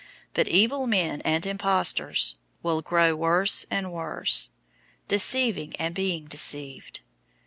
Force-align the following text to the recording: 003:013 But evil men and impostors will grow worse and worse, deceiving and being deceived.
003:013 0.29 0.33
But 0.33 0.47
evil 0.47 0.87
men 0.87 1.21
and 1.21 1.45
impostors 1.45 2.35
will 2.63 2.81
grow 2.81 3.15
worse 3.15 3.67
and 3.69 3.91
worse, 3.93 4.49
deceiving 5.07 5.75
and 5.75 5.93
being 5.93 6.25
deceived. 6.25 7.01